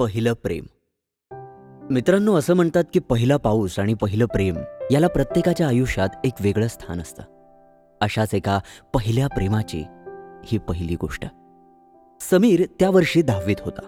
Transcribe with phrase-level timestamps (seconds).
[0.00, 0.64] पहिलं प्रेम.
[1.90, 4.56] मित्रांनो असं म्हणतात की पहिला पाऊस आणि पहिलं प्रेम
[4.90, 7.22] याला प्रत्येकाच्या आयुष्यात एक वेगळं स्थान असतं.
[8.00, 8.58] अशाच एका
[8.94, 9.84] पहिल्या प्रेमाची
[10.44, 11.24] ही पहिली गोष्ट.
[12.20, 13.80] समीर त्या वर्षी दहावीत होता.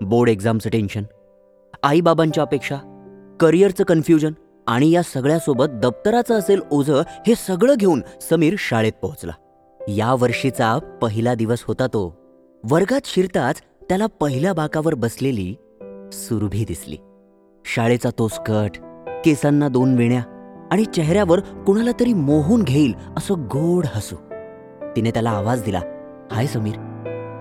[0.00, 1.02] बोर्ड एक्झामचं टेन्शन
[1.82, 2.76] आईबाबांच्या अपेक्षा
[3.40, 4.32] करिअरचं कन्फ्युजन
[4.66, 9.32] आणि या सगळ्यासोबत दप्तराचं असेल ओझं हे सगळं घेऊन समीर शाळेत पोहोचला.
[9.88, 12.20] या वर्षीचा पहिला दिवस होता तो.
[12.70, 15.54] वर्गात शिरताच त्याला पहिल्या बाकावर बसलेली
[16.12, 16.96] सुरभी दिसली.
[17.64, 18.80] शाळेचा तो स्कर्ट
[19.24, 20.22] केसांना दोन विण्या
[20.72, 24.16] आणि चेहऱ्यावर कुणाला तरी मोहून घेईल असं गोड हसू.
[24.96, 25.80] तिने त्याला आवाज दिला
[26.32, 26.74] हाय समीर.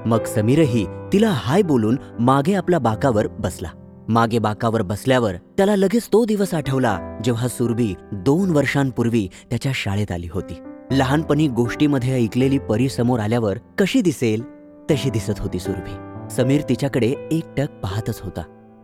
[0.06, 3.70] मग समीरही तिला हाय बोलून मागे आपल्या बाकावर बसला.
[4.08, 10.28] मागे बाकावर बसल्यावर त्याला लगेच तो दिवस आठवला जेव्हा सुरभी दोन वर्षांपूर्वी त्याच्या शाळेत आली
[10.32, 10.54] होती.
[10.92, 14.44] लहानपणी गोष्टीमध्ये ऐकलेली परी समोर आल्यावर कशी दिसेल
[14.92, 16.09] तशी दिसत होती सुरभी.
[16.32, 18.42] समीर तिच्याकडे एकटक पाहतच होता.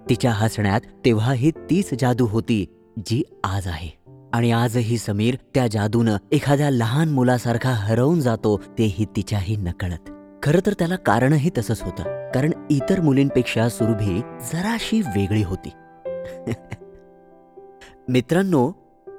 [0.10, 2.66] तिच्या हसण्यात तेव्हाही तीच जादू होती
[3.06, 3.90] जी आज आहे.
[4.34, 10.10] आणि आजही समीर त्या जादूनं एखाद्या लहान मुलासारखा हरवून जातो तेही तिच्याही नकळत.
[10.44, 15.70] खरं तर त्याला कारणही तसंच होतं कारण इतर मुलींपेक्षा सुरभी जराशी वेगळी होती.
[18.10, 18.72] मित्रांनो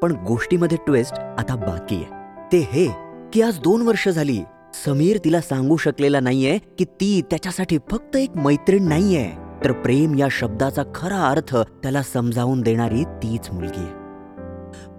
[0.03, 2.07] पण गोष्टीमध्ये ट्विस्ट आता बाकी आहे.
[2.53, 2.89] ते हे
[3.33, 4.41] की आज दोन वर्ष झाली
[4.85, 9.31] समीर तिला सांगू शकलेला नाहीये की ती त्याच्यासाठी फक्त एक मैत्रीण नाहीये.
[9.65, 13.87] तर प्रेम या शब्दाचा खरा अर्थ त्याला समजावून देणारी तीच मुलगी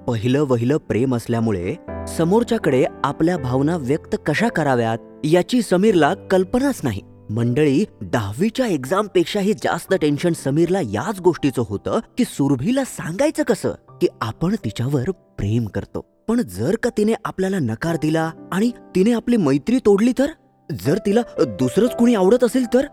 [0.07, 1.75] पहिलं वहिलं प्रेम असल्यामुळे
[2.17, 7.01] समोरच्याकडे आपल्या भावना व्यक्त कशा कराव्यात याची समीरला कल्पनाच नाही.
[7.29, 13.71] मंडळी दहावीच्या एक्झामपेक्षाही जास्त टेन्शन समीरला याच गोष्टीचं होतं की सुरभीला सांगायचं कसं?
[14.01, 16.05] की आपण तिच्यावर प्रेम करतो.
[16.27, 20.25] पण जर का तिने आपल्याला नकार दिला आणि तिने आपली मैत्री तोडली तर?
[20.71, 22.85] जर तिला दुसरंच कुणी आवडत असेल तर?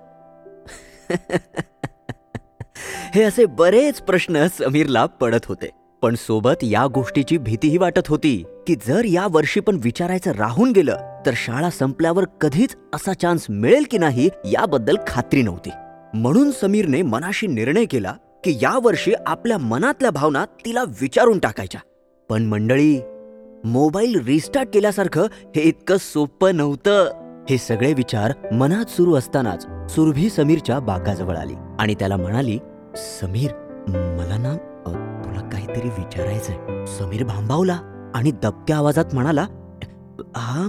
[3.15, 5.71] हे असे बरेच प्रश्न समीरला पडत होते.
[6.05, 10.97] पण सोबत या गोष्टीची भीतीही वाटत होती की जर या वर्षी पण विचारायचं राहून गेलं
[11.27, 15.71] तर शाळा संपल्यावर कधीच असा चान्स मिळेल की नाही याबद्दल खात्री नव्हती.
[16.15, 18.13] म्हणून समीरने मनाशी निर्णय केला
[18.45, 21.81] की या वर्षी आपल्या मनातल्या भावना तिला विचारून टाकायच्या.
[22.31, 23.01] पण मंडळी
[23.65, 25.23] मोबाईल रिस्टार्ट केल्यासारखं
[25.57, 27.09] हे इतकं सोपं नव्हतं.
[27.51, 29.63] हे सगळे विचार मनात सुरू असतानाच
[29.95, 32.59] सुरभी समीरच्या बागाजवळ आली आणि त्याला म्हणाली
[32.97, 33.51] समीर
[33.89, 34.57] मला ना
[34.87, 36.85] तुला काहीतरी विचारायचंय.
[36.89, 37.79] समीर भांबावला
[38.15, 39.47] आणि दबक्या आवाजात म्हणाला
[40.37, 40.67] हा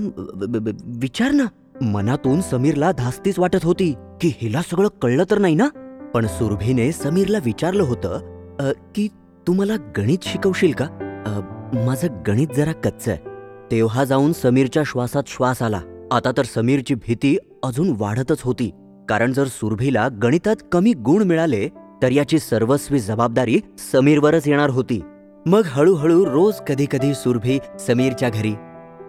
[1.01, 1.45] विचार ना.
[1.83, 5.67] मनातून समीरला धास्तीच वाटत होती की हिला सगळं कळलं तर नाही ना?
[6.13, 9.07] पण सुरभीने समीरला विचारलं होतं की
[9.47, 10.87] तू मला गणित शिकवशील का?
[11.85, 13.33] माझं गणित जरा कच्चं आहे.
[13.71, 15.79] तेव्हा जाऊन समीरच्या श्वासात श्वास आला.
[16.11, 18.69] आता तर समीरची भीती अजून वाढतच होती
[19.09, 21.67] कारण जर सुरभीला गणितात कमी गुण मिळाले
[22.05, 23.59] तर याची सर्वस्वी जबाबदारी
[23.91, 25.01] समीरवरच येणार होती.
[25.45, 28.53] मग हळूहळू रोज कधी कधी सुरभी समीरच्या घरी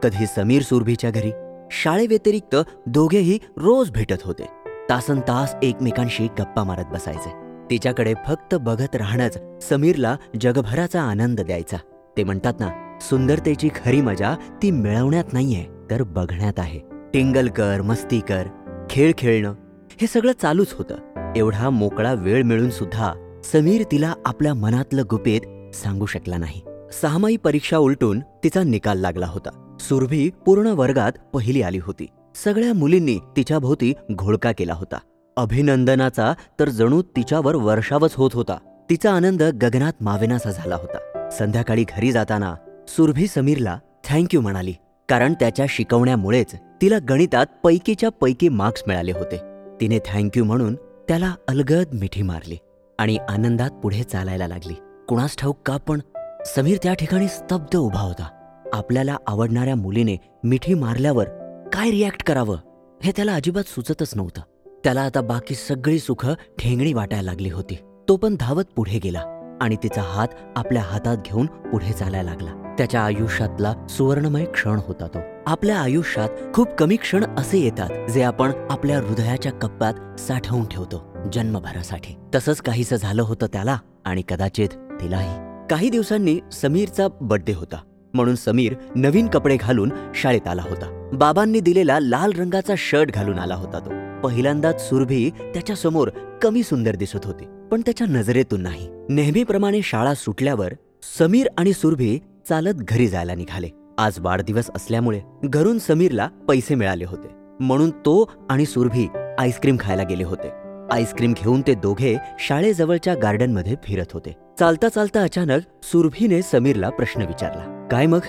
[0.03, 1.31] कधी समीर सुरभीच्या घरी
[1.71, 4.43] शाळेव्यतिरिक्त दोघेही रोज भेटत होते.
[4.91, 7.33] तासन तास एकमेकांशी गप्पा मारत बसायचे.
[7.71, 11.77] तिच्याकडे फक्त बघत राहणंच समीरला जगभराचा आनंद द्यायचा.
[12.17, 16.81] ते म्हणतात ना सुंदरतेची खरी मजा ती मिळवण्यात नाहीये तर बघण्यात आहे.
[17.15, 18.45] टिंगल कर मस्ती कर
[18.91, 19.55] खेळ खेळणं
[20.01, 20.95] हे सगळं चालूच होतं.
[21.37, 23.13] एवढा मोकळा वेळ मिळून सुद्धा
[23.45, 25.41] समीर तिला आपल्या मनातलं गुपित
[25.75, 26.61] सांगू शकला नाही.
[27.03, 29.77] सहामाही परीक्षा उलटून तिचा निकाल लागला होता.
[29.81, 32.07] सुरभी पूर्ण वर्गात पहिली आली होती.
[32.35, 34.99] सगळ्या मुलींनी तिच्या भोवती घोळका केला होता.
[35.37, 38.57] अभिनंदनाचा तर जणू तिच्यावर वर्षावच होत होता.
[38.91, 41.29] तिचा आनंद गगनात मावेनासा झाला होता.
[41.31, 42.55] संध्याकाळी घरी जाताना
[42.89, 44.75] सुरभी समीरला थँक्यू म्हणाली
[45.09, 49.41] कारण त्याच्या शिकवण्यामुळेच तिला गणितात पैकीच्या पैकी मार्क्स मिळाले होते.
[49.81, 50.75] तिने थँक्यू म्हणून
[51.09, 52.57] त्याला अलगद मिठी मारली
[52.99, 54.75] आणि आनंदात पुढे चालायला लागली.
[55.09, 56.01] कुणास ठाऊक का पण
[56.47, 58.29] समीर त्या ठिकाणी स्तब्ध उभा होता.
[58.73, 61.29] आपल्याला आवडणाऱ्या मुलीने मिठी मारल्यावर
[61.73, 62.59] काय रिॲक्ट करावं
[63.03, 64.41] हे त्याला अजिबात सुचतच नव्हतं.
[64.85, 67.79] त्याला आता बाकी सगळी सुखं ठेंगणी वाटायला लागली होती.
[68.09, 69.23] तो पण धावत पुढे गेला
[69.61, 72.66] आणि तिचा हात आपल्या हातात घेऊन पुढे चालायला लागला.
[72.79, 75.19] त्याच्या आयुष्यातला सुवर्णमय क्षण होता तो.
[75.47, 82.15] आपल्या आयुष्यात खूप कमी क्षण असे येतात जे आपण आपल्या हृदयाच्या कप्प्यात साठवून ठेवतो जन्मभरासाठी.
[82.35, 85.35] तसंच काहीसं झालं होतं त्याला आणि कदाचित तिलाही.
[85.71, 87.77] काही दिवसांनी समीरचा बर्थडे होता.
[88.15, 91.11] म्हणून समीर नवीन कपडे घालून शाळेत आला होता.
[91.13, 94.23] बाबांनी दिलेला लाल रंगाचा शर्ट घालून आला होता तो.
[94.29, 96.11] पहिल्यांदाच सुरभी त्याच्यासमोर
[96.43, 97.45] कमी सुंदर दिसत होती.
[97.71, 98.89] पण त्याच्या नजरेतून नाही.
[99.09, 100.73] नेहमीप्रमाणे शाळा सुटल्यावर
[101.19, 103.69] समीर आणि सुरभी चालत घरी जायला निघाले.
[103.99, 107.29] आज वाढदिवस असल्यामुळे घरून समीरला पैसे मिळाले होते.
[107.61, 109.09] म्हणून तो आणि सुरभी
[109.39, 110.51] आईस्क्रीम खायला गेले होते.
[110.91, 114.37] आईस्क्रीम घेऊन ते दोघे शाळेजवळच्या गार्डनमध्ये फिरत होते.
[114.59, 117.89] चालता चालता अचानक सुरभीने समीरला प्रश्न विचारला.
[117.91, 118.21] काय मग?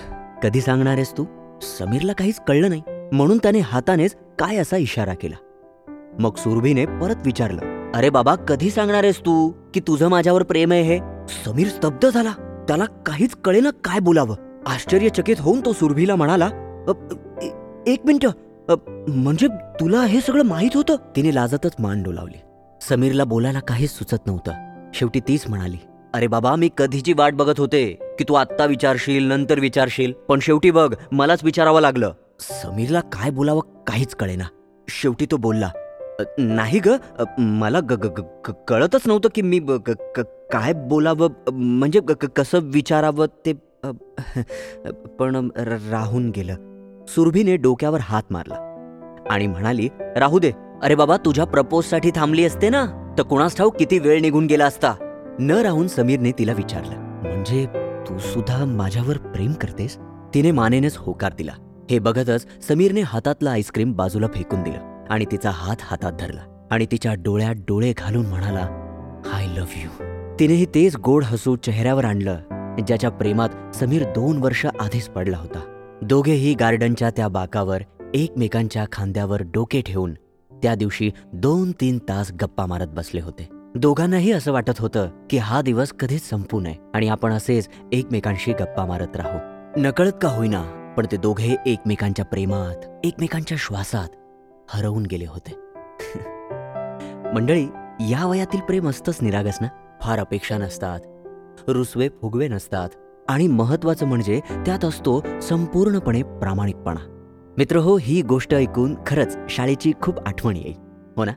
[0.42, 1.24] कधी सांगणारेस तू?
[1.62, 2.82] समीरला काहीच कळलं नाही.
[3.12, 5.36] म्हणून त्याने हातानेच काय असा इशारा केला.
[6.18, 10.98] मग सुरभीने परत विचारलं अरे बाबा कधी सांगणारेस तू की तुझं माझ्यावर प्रेम आहे हे?
[11.28, 12.32] समीर स्तब्ध झाला.
[12.68, 14.36] त्याला काहीच कळेना काय बोलावं.
[14.66, 16.46] आश्चर्यचकित होऊन तो सुरभीला म्हणाला
[17.86, 18.26] एक मिनिट.
[18.68, 18.74] अ,
[19.08, 20.96] म्हणजे तुला हे सगळं माहीत होतं?
[21.16, 22.40] तिने लाजतच मान डोलावली.
[22.80, 24.52] समीरला बोलायला काहीच सुचत नव्हतं.
[24.94, 25.76] शेवटी तीच म्हणाली
[26.14, 30.12] अरे बाबा मी कधीची वाट बघत होते की तू आत्ता विचारशील नंतर विचारशील.
[30.12, 32.12] पण शेवटी बघ मलाच विचारावं लागलं.
[32.40, 34.44] समीरला काय बोलावं काहीच कळेना.
[34.88, 35.70] शेवटी तो बोलला
[36.38, 36.88] नाही ग.
[37.38, 40.22] मला ग- ग- ग- कळतच नव्हतं की मी ग- ग-
[40.52, 41.28] काय बोलावं?
[41.52, 42.00] म्हणजे
[42.36, 43.52] कसं विचारावं ते?
[45.18, 45.48] पण
[45.90, 46.54] राहून गेलं.
[47.08, 48.54] सुरभीने डोक्यावर हात मारला
[49.30, 50.52] आणि म्हणाली राहू दे.
[50.82, 52.84] अरे बाबा तुझ्या प्रपोजसाठी थांबली असते ना?
[53.18, 54.94] तर कुणास ठाऊ किती वेळ निघून गेला असता.
[55.40, 57.64] न राहून समीरने तिला विचारलं म्हणजे
[58.08, 59.98] तू सुद्धा माझ्यावर प्रेम करतेस?
[60.34, 61.52] तिने मानेनेच होकार दिला.
[61.90, 66.40] हे बघतच समीरने हातातला आईस्क्रीम बाजूला फेकून दिलं आणि तिचा हात हातात धरला
[66.70, 68.66] आणि तिच्या डोळ्यात डोळे घालून म्हणाला
[69.34, 69.88] आय लव्ह यू
[70.40, 72.38] तिनेही तेच गोड हसू चेहऱ्यावर आणलं
[72.86, 75.60] ज्याच्या प्रेमात समीर दोन वर्ष आधीच पडला होता.
[76.02, 77.82] दोघेही गार्डनच्या त्या बाकावर
[78.14, 80.14] एकमेकांच्या खांद्यावर डोके ठेवून
[80.52, 83.48] त्या दिवशी दोन तीन तास गप्पा मारत बसले होते.
[83.74, 88.86] दोघांनाही असं वाटत होतं की हा दिवस कधीच संपू नये आणि आपण असेच एकमेकांशी गप्पा
[88.86, 89.38] मारत राहू.
[89.76, 94.08] नकळत का होईना पण ते दोघे एकमेकांच्या प्रेमात एकमेकांच्या श्वासात
[94.68, 95.54] हरवून गेले होते.
[97.34, 97.64] मंडळी
[98.00, 99.66] या वयातील प्रेम असतंच निरागस ना?
[100.00, 101.00] फार अपेक्षा नसतात.
[101.68, 102.88] रुसवे फुगवे नसतात.
[103.28, 107.14] आणि महत्वाचं म्हणजे त्यात असतो संपूर्णपणे प्रामाणिकपणा.
[107.58, 110.74] मित्र हो ही गोष्ट ऐकून खरंच शाळेची खूप आठवण येईल.
[111.16, 111.32] हो ना?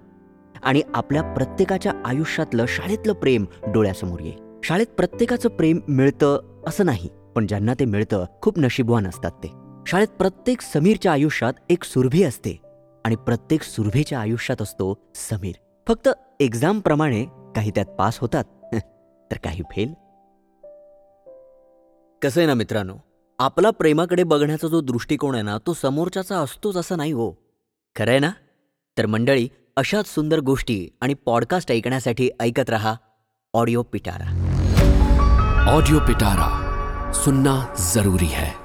[0.63, 4.59] आणि आपल्या प्रत्येकाच्या आयुष्यातलं शाळेतलं प्रेम डोळ्यासमोर येईल.
[4.63, 9.51] शाळेत प्रत्येकाचं प्रेम मिळतं असं नाही पण ज्यांना ते मिळतं खूप नशीबवान असतात ते.
[9.87, 12.61] शाळेत प्रत्येक समीरच्या आयुष्यात एक सुरभी असते.
[13.05, 15.55] आणि प्रत्येक सुरभीच्या आयुष्यात असतो समीर.
[15.87, 16.09] फक्त
[16.39, 17.25] एक्झाम प्रमाणे
[17.55, 18.43] काही त्यात पास होतात
[19.31, 19.93] तर काही फेल.
[22.21, 22.95] कसं आहे ना मित्रांनो
[23.39, 27.31] आपला प्रेमाकडे बघण्याचा जो दृष्टिकोन आहे ना तो समोरच्याचा असतोच असं नाही हो.
[27.95, 28.31] खरं आहे ना?
[28.97, 32.95] तर मंडळी अशाच सुंदर गोष्टी आणि पॉडकास्ट ऐकण्यासाठी ऐकत रहा
[33.53, 34.29] ऑडिओ पिटारा
[35.67, 38.60] ऑडिओ पिटारा सुनना जरूरी है.